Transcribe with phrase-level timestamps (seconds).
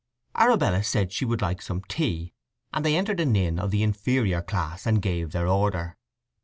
[0.35, 2.33] Arabella said she would like some tea,
[2.73, 5.95] and they entered an inn of an inferior class, and gave their order.